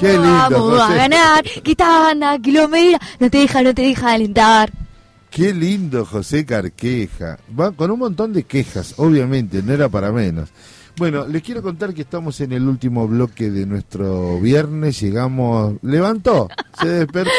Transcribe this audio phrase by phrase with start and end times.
[0.00, 1.44] Qué lindo, vamos a ganar.
[1.44, 4.72] Quitana, kilómetro, no te deja, no te deja alentar.
[5.30, 7.38] Qué lindo José Carqueja.
[7.58, 10.48] Va con un montón de quejas, obviamente, no era para menos.
[10.96, 15.00] Bueno, les quiero contar que estamos en el último bloque de nuestro viernes.
[15.00, 16.48] Llegamos, levantó,
[16.80, 17.30] se despertó,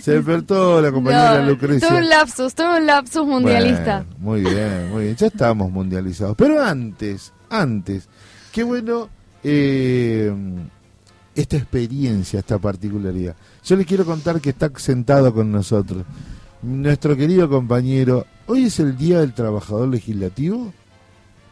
[0.00, 1.88] se despertó la compañera No, Lucrecia.
[1.88, 4.04] Tuve un lapsus, tuve un lapsus mundialista.
[4.18, 5.16] Bueno, muy bien, muy bien.
[5.16, 6.36] Ya estamos mundializados.
[6.36, 8.08] Pero antes, antes,
[8.52, 9.08] qué bueno
[9.42, 10.32] eh,
[11.40, 13.36] esta experiencia, esta particularidad.
[13.64, 16.04] Yo les quiero contar que está sentado con nosotros
[16.62, 18.26] nuestro querido compañero.
[18.46, 20.72] Hoy es el Día del Trabajador Legislativo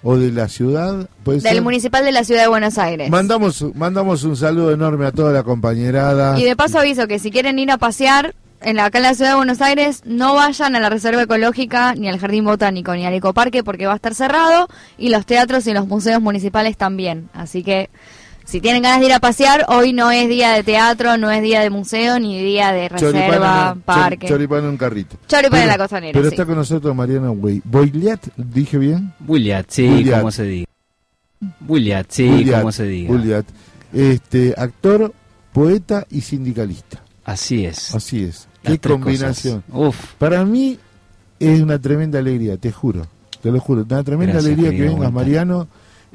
[0.02, 1.08] o de la ciudad.
[1.22, 1.62] ¿Puede Del ser?
[1.62, 3.10] municipal de la ciudad de Buenos Aires.
[3.10, 6.38] Mandamos, mandamos un saludo enorme a toda la compañerada.
[6.38, 9.14] Y de paso aviso que si quieren ir a pasear en la, acá en la
[9.14, 13.06] ciudad de Buenos Aires, no vayan a la Reserva Ecológica, ni al Jardín Botánico, ni
[13.06, 14.68] al Ecoparque, porque va a estar cerrado,
[14.98, 17.28] y los teatros y los museos municipales también.
[17.34, 17.90] Así que,
[18.46, 21.42] si tienen ganas de ir a pasear, hoy no es día de teatro, no es
[21.42, 24.26] día de museo, ni día de reserva, parque.
[24.26, 25.16] chor- choripán en un carrito.
[25.28, 26.34] Choripán en la costanera, Pero sí.
[26.34, 27.60] está con nosotros Mariana Wey.
[27.64, 29.12] Boiliat, ¿dije bien?
[29.26, 30.66] Williat, sí, como se diga.
[31.68, 33.08] Williat, sí, Boiliat, como se diga.
[33.12, 33.46] Boiliat.
[33.92, 35.12] Este, actor,
[35.52, 37.02] poeta y sindicalista.
[37.24, 37.94] Así es.
[37.94, 38.48] Así es.
[38.62, 39.62] Las Qué combinación.
[39.70, 39.88] cosas.
[39.88, 40.78] Uf, Para mí
[41.38, 43.06] es una tremenda alegría, te juro.
[43.42, 43.84] Te lo juro.
[43.88, 45.12] Una tremenda Gracias, alegría que vengas.
[45.12, 45.68] Mariano.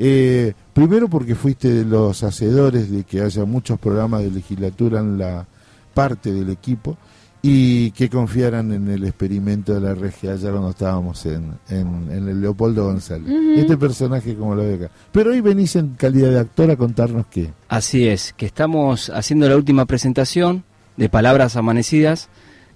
[0.03, 5.19] Eh, primero porque fuiste de los hacedores de que haya muchos programas de legislatura en
[5.19, 5.45] la
[5.93, 6.97] parte del equipo
[7.43, 12.27] y que confiaran en el experimento de la regia allá cuando estábamos en, en, en
[12.27, 13.29] el Leopoldo González.
[13.55, 14.89] Este personaje como lo ve acá.
[15.11, 17.51] Pero hoy venís en calidad de actor a contarnos qué.
[17.67, 20.63] así es, que estamos haciendo la última presentación
[20.97, 22.29] de Palabras Amanecidas,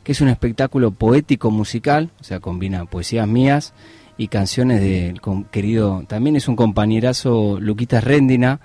[0.03, 3.73] que es un espectáculo poético musical, o sea, combina poesías mías
[4.17, 5.19] y canciones del
[5.51, 8.59] querido, también es un compañerazo Luquitas Rendina,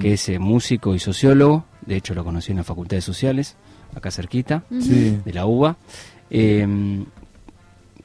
[0.00, 3.56] que es eh, músico y sociólogo, de hecho lo conocí en la Facultad de Sociales,
[3.94, 4.64] acá cerquita.
[4.80, 5.18] Sí.
[5.24, 5.76] de la UBA,
[6.30, 7.04] eh,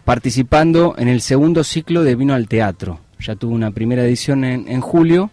[0.06, 3.00] participando en el segundo ciclo de Vino al Teatro.
[3.20, 5.30] Ya tuvo una primera edición en, en julio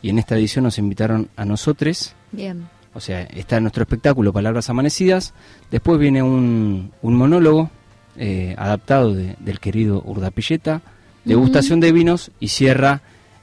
[0.00, 2.14] y en esta edición nos invitaron a nosotros.
[2.30, 2.68] Bien.
[2.94, 5.34] O sea, está nuestro espectáculo Palabras Amanecidas.
[5.70, 7.70] Después viene un, un monólogo
[8.16, 10.82] eh, adaptado de- del querido Urdapilleta,
[11.24, 13.00] degustación de vinos y cierra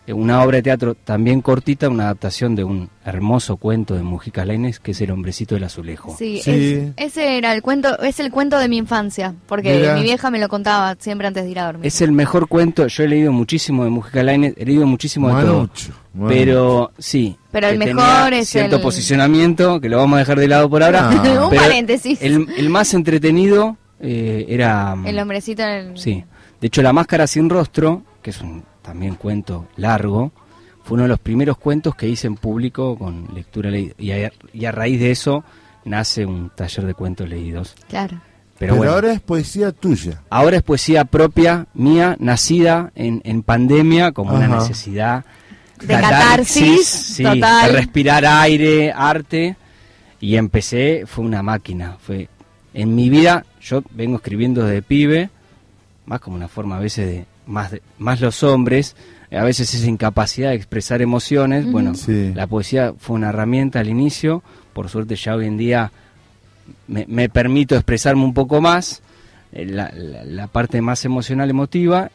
[0.07, 4.43] eh, una obra de teatro también cortita, una adaptación de un hermoso cuento de Mujica
[4.43, 6.15] Lainez que es El hombrecito del azulejo.
[6.17, 6.51] Sí, Sí.
[6.51, 9.95] es- ese era el cuento, es el cuento de mi infancia, porque Mira.
[9.95, 11.85] mi vieja me lo contaba siempre antes de ir a dormir.
[11.85, 15.43] Es el mejor cuento, yo he leído muchísimo de Mujica Lainez, he leído muchísimo de
[15.43, 15.53] todo.
[15.57, 16.35] Manucho, Manucho.
[16.35, 17.37] Pero sí.
[17.51, 20.81] Pero el mejor es cierto el- posicionamiento, que lo vamos a dejar de lado por
[20.83, 21.09] ahora.
[21.11, 21.13] Ah.
[21.43, 22.19] Un pero paréntesis.
[22.21, 24.95] El, el más entretenido eh, era...
[25.05, 25.97] El hombrecito en el...
[25.99, 26.23] Sí.
[26.61, 30.31] De hecho, La Máscara Sin Rostro, que es un también cuento largo,
[30.83, 33.93] fue uno de los primeros cuentos que hice en público con lectura leída.
[33.97, 35.43] Y a, y a raíz de eso
[35.85, 37.75] nace un taller de cuentos leídos.
[37.87, 38.19] Claro.
[38.57, 40.21] Pero, Pero bueno, ahora es poesía tuya.
[40.29, 45.23] Ahora es poesía propia, mía, nacida en, en pandemia, como una necesidad
[45.79, 47.71] De catarsis, sí, total.
[47.71, 49.55] de respirar aire, arte.
[50.19, 51.97] Y empecé, fue una máquina.
[52.01, 52.27] Fue
[52.73, 55.29] En mi vida, yo vengo escribiendo desde pibe,
[56.05, 58.95] más como una forma a veces de, más, de- más los hombres,
[59.31, 61.71] a veces esa incapacidad de expresar emociones.
[61.71, 62.31] Bueno, Sí.
[62.33, 64.41] la poesía fue una herramienta al inicio,
[64.73, 65.91] por suerte ya hoy en día
[66.87, 69.01] me, me permito expresarme un poco más,
[69.51, 72.09] eh, la, la- la parte más emocional, emotiva,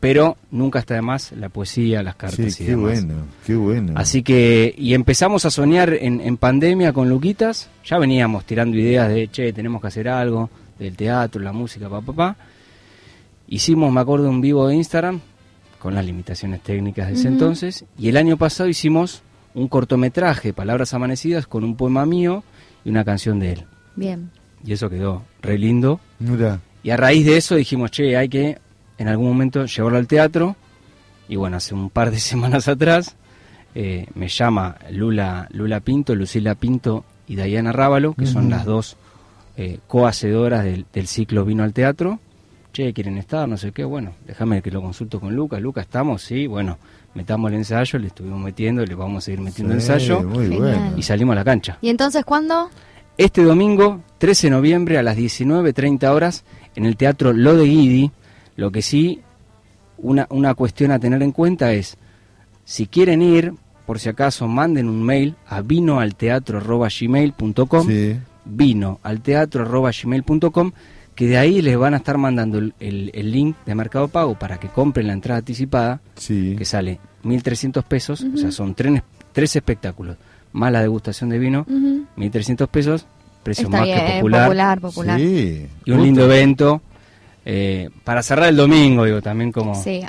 [0.00, 3.04] pero nunca está de más la poesía, las cartas Sí, y qué demás.
[3.04, 3.14] bueno,
[3.46, 3.92] qué bueno.
[3.96, 9.08] Así que, y empezamos a soñar en, en pandemia con Luquitas, ya veníamos tirando ideas
[9.10, 10.48] de, che, tenemos que hacer algo,
[10.78, 12.36] del teatro, la música, papá, papá.
[13.54, 15.20] Hicimos, me acuerdo, un vivo de Instagram,
[15.78, 19.22] con las limitaciones técnicas de ese entonces, y el año pasado hicimos
[19.54, 22.42] un cortometraje, Palabras Amanecidas, con un poema mío
[22.84, 23.64] y una canción de él.
[23.94, 24.32] Bien.
[24.66, 26.00] Y eso quedó re lindo.
[26.18, 28.58] Mira, Y a raíz de eso dijimos, che, hay que
[28.98, 30.56] en algún momento llevarlo al teatro.
[31.28, 33.14] Y bueno, hace un par de semanas atrás
[33.76, 38.96] eh, me llama Lula, Lula Pinto, Lucila Pinto y Diana Rábalo, que son las dos
[39.56, 42.18] eh, cohacedoras del, del ciclo Vino al Teatro.
[42.74, 43.48] Che, ¿quieren estar?
[43.48, 43.84] No sé qué.
[43.84, 45.62] Bueno, déjame que lo consulto con Lucas.
[45.62, 46.22] Lucas, ¿estamos?
[46.22, 46.76] Sí, bueno,
[47.14, 50.24] metamos el ensayo, le estuvimos metiendo, le vamos a seguir metiendo sí, ensayo.
[50.24, 50.92] Muy bueno.
[50.96, 51.78] Y salimos a la cancha.
[51.80, 52.68] ¿Y entonces cuándo?
[53.16, 56.42] Este domingo, 13 de noviembre, a las 19.30 horas,
[56.74, 58.10] en el Teatro Lo de Guidi.
[58.56, 59.20] Lo que sí,
[59.98, 61.96] una, una cuestión a tener en cuenta es,
[62.64, 63.54] si quieren ir,
[63.86, 68.16] por si acaso, manden un mail a vinoalteatro.gmail.com Sí.
[68.46, 70.72] vinoalteatro.gmail.com
[71.14, 74.34] que de ahí les van a estar mandando el, el- el link de Mercado Pago
[74.38, 76.54] para que compren la entrada anticipada Sí.
[76.58, 79.02] que sale 1.300 pesos, o sea, son tres,
[79.32, 80.16] tres espectáculos.
[80.52, 82.04] más la degustación de vino, Ujú.
[82.16, 83.06] 1.300 pesos,
[83.42, 84.44] precio Está más bien, que popular.
[84.46, 85.18] popular, popular.
[85.18, 85.66] Sí.
[85.84, 86.04] Y un justo.
[86.04, 86.82] lindo evento
[87.44, 90.00] eh, para cerrar el domingo, digo, también como Sí.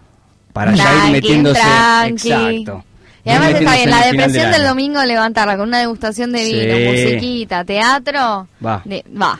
[0.53, 1.59] para ya ir metiéndose.
[1.59, 2.31] tranqui.
[2.31, 2.83] Exacto.
[3.25, 4.67] Y además está bien, la depresión del año.
[4.69, 7.05] domingo levantarla con una degustación de vino, Sí.
[7.05, 8.81] musiquita, teatro, Va.
[8.85, 9.39] de- va.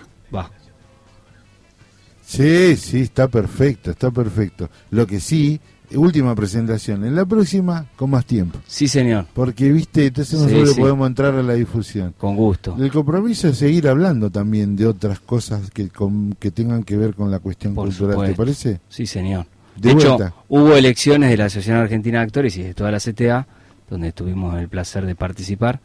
[2.26, 4.70] Sí, sí, está perfecto, está perfecto.
[4.92, 5.60] Lo que sí,
[5.94, 7.06] última presentación.
[7.06, 8.60] En la próxima, con más tiempo.
[8.68, 10.80] Sí, señor, Porque, viste, entonces nosotros sí.
[10.82, 12.14] podemos entrar a la difusión.
[12.18, 12.76] con gusto.
[12.80, 17.14] El compromiso es seguir hablando también de otras cosas que, con- que tengan que ver
[17.14, 18.80] con la cuestión Por cultural, ¿te parece?
[18.90, 19.46] Sí, señor.
[19.76, 20.34] De De, hecho, vuelta.
[20.50, 23.46] hubo elecciones de la Asociación Argentina de Actores y de toda la CTA,
[23.90, 25.80] donde tuvimos el placer de participar.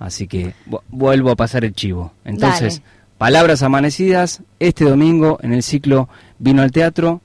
[0.00, 2.12] Así que vu- vuelvo a pasar el chivo.
[2.24, 2.97] Entonces, Dale.
[3.18, 7.20] Palabras amanecidas, este domingo en el ciclo Vino al Teatro.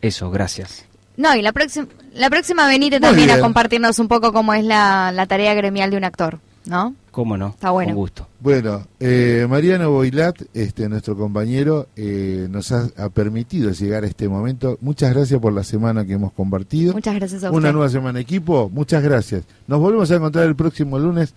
[0.00, 0.84] Eso, gracias.
[1.16, 4.64] No, y la próxima, la próxima venite Muy también a compartirnos un poco cómo es
[4.64, 6.94] la, la tarea gremial de un actor, ¿no?
[7.10, 7.48] ¿Cómo no?
[7.48, 7.90] Está bueno.
[7.90, 8.28] Con gusto.
[8.40, 14.28] Bueno, eh, Mariano Boilat, este, nuestro compañero, eh, nos ha, ha permitido llegar a este
[14.28, 14.78] momento.
[14.80, 16.94] Muchas gracias por la semana que hemos compartido.
[16.94, 17.72] Muchas gracias a Una usted.
[17.72, 19.44] nueva semana equipo, muchas gracias.
[19.66, 21.34] Nos volvemos a encontrar el próximo lunes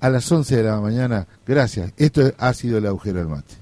[0.00, 1.26] a las 11 de la mañana.
[1.46, 1.92] Gracias.
[1.96, 3.56] Esto ha sido el agujero del mate.